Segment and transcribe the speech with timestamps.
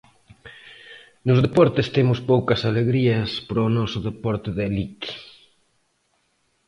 [1.27, 5.11] Nos deportes, temos poucas alegrías para o noso deporte de elite.